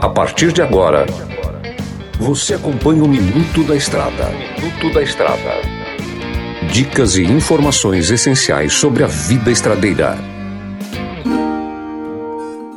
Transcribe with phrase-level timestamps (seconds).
[0.00, 1.04] A partir de agora,
[2.18, 4.30] você acompanha o Minuto da Estrada.
[4.30, 5.60] Minuto da Estrada.
[6.70, 10.16] Dicas e informações essenciais sobre a vida estradeira.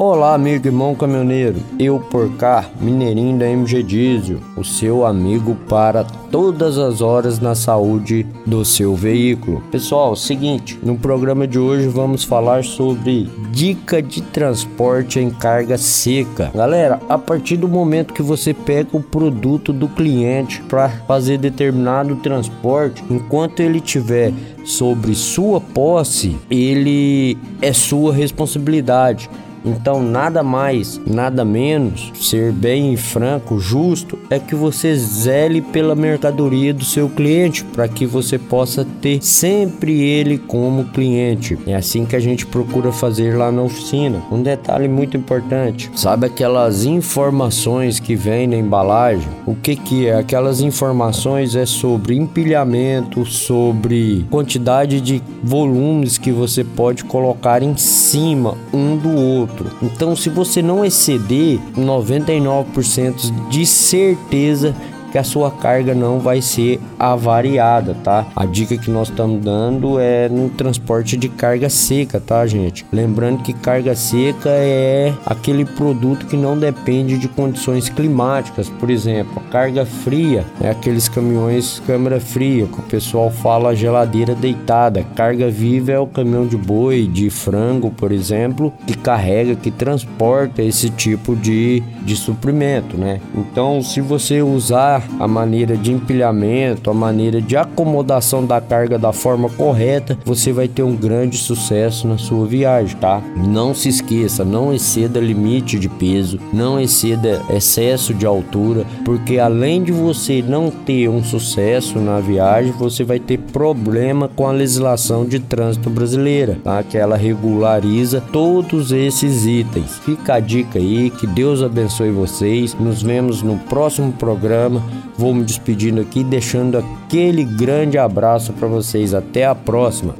[0.00, 1.56] Olá, amigo irmão caminhoneiro.
[1.76, 7.56] Eu por cá, Mineirinho da MG Diesel, o seu amigo para todas as horas na
[7.56, 9.60] saúde do seu veículo.
[9.72, 16.52] Pessoal, seguinte, no programa de hoje vamos falar sobre dica de transporte em carga seca.
[16.54, 22.14] Galera, a partir do momento que você pega o produto do cliente para fazer determinado
[22.14, 24.32] transporte, enquanto ele tiver
[24.64, 29.28] sobre sua posse, ele é sua responsabilidade.
[29.64, 36.72] Então, nada mais, nada menos, ser bem franco, justo, é que você zele pela mercadoria
[36.72, 41.58] do seu cliente, para que você possa ter sempre ele como cliente.
[41.66, 44.22] É assim que a gente procura fazer lá na oficina.
[44.30, 49.28] Um detalhe muito importante: sabe aquelas informações que vêm na embalagem?
[49.46, 50.14] O que, que é?
[50.14, 58.56] Aquelas informações é sobre empilhamento, sobre quantidade de volumes que você pode colocar em cima
[58.72, 59.70] um do outro outro.
[59.82, 64.74] Então, se você não exceder 99% de certeza
[65.10, 68.26] que a sua carga não vai ser avariada, tá?
[68.34, 72.84] A dica que nós estamos dando é no transporte de carga seca, tá, gente?
[72.92, 79.42] Lembrando que carga seca é aquele produto que não depende de condições climáticas, por exemplo,
[79.50, 85.04] carga fria é aqueles caminhões câmara fria, que o pessoal fala geladeira deitada.
[85.14, 90.62] Carga viva é o caminhão de boi, de frango, por exemplo, que carrega, que transporta
[90.62, 93.20] esse tipo de, de suprimento, né?
[93.34, 99.12] Então, se você usar a maneira de empilhamento, a maneira de acomodação da carga da
[99.12, 103.22] forma correta, você vai ter um grande sucesso na sua viagem, tá?
[103.36, 109.82] Não se esqueça, não exceda limite de peso, não exceda excesso de altura, porque além
[109.82, 115.24] de você não ter um sucesso na viagem, você vai ter problema com a legislação
[115.24, 116.82] de trânsito brasileira, tá?
[116.82, 119.98] Que ela regulariza todos esses itens.
[120.04, 122.74] Fica a dica aí, que Deus abençoe vocês.
[122.74, 124.82] Nos vemos no próximo programa.
[125.16, 129.14] Vou me despedindo aqui, deixando aquele grande abraço para vocês.
[129.14, 130.14] Até a próxima.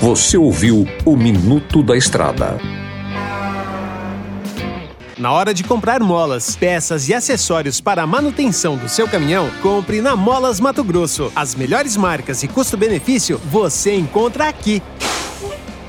[0.00, 2.58] Você ouviu o Minuto da Estrada.
[5.18, 10.02] Na hora de comprar molas, peças e acessórios para a manutenção do seu caminhão, compre
[10.02, 11.32] na Molas Mato Grosso.
[11.34, 14.82] As melhores marcas e custo-benefício você encontra aqui.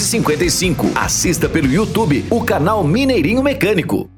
[0.00, 0.92] 255.
[0.94, 4.08] Assista pelo YouTube o canal Mineirinho Mecânico.